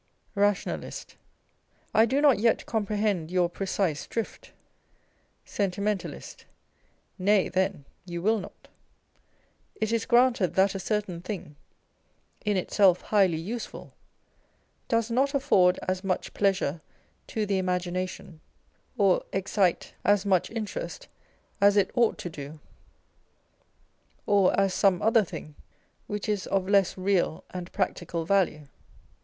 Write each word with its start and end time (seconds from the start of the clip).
Rationalist. 0.33 1.15
I 1.93 2.07
do 2.07 2.21
not 2.21 2.39
yet 2.39 2.65
comprehend 2.65 3.29
your 3.29 3.47
precise 3.49 4.07
drift. 4.07 4.51
Sentimentalist. 5.45 6.45
Nay, 7.19 7.49
then, 7.49 7.85
you 8.07 8.19
will 8.23 8.39
not. 8.39 8.67
It 9.79 9.91
is 9.91 10.07
granted 10.07 10.55
that 10.55 10.73
a 10.73 10.79
certain 10.79 11.21
thing, 11.21 11.55
in 12.43 12.57
itself 12.57 13.01
highly 13.01 13.37
useful, 13.37 13.93
docs 14.87 15.11
not 15.11 15.35
afford 15.35 15.77
as 15.87 16.03
much 16.03 16.33
pleasure 16.33 16.81
to 17.27 17.45
the 17.45 17.59
imagination, 17.59 18.41
or 18.97 19.23
excite 19.31 19.93
as 20.03 20.25
much 20.25 20.49
interest 20.49 21.09
as 21.61 21.77
it 21.77 21.91
ought 21.93 22.17
to 22.17 22.29
do, 22.31 22.59
or 24.25 24.59
as 24.59 24.73
some 24.73 24.99
other 25.03 25.23
thing 25.23 25.53
which 26.07 26.27
is 26.27 26.47
of 26.47 26.67
less 26.67 26.97
real 26.97 27.43
and 27.51 27.71
practical 27.71 28.25
value. 28.25 28.67